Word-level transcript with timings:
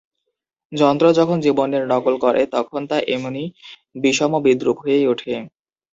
যন্ত্র 0.71 1.05
যখন 1.19 1.37
জীবনের 1.45 1.83
নকল 1.91 2.13
করে 2.23 2.41
তখন 2.55 2.81
তা 2.87 2.97
এমনি 3.15 3.43
বিষম 3.95 4.31
বিদ্রূপ 4.45 4.77
হয়েই 4.79 5.05
ওঠে। 5.07 5.33